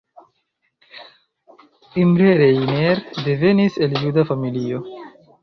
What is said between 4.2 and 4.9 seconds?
familio.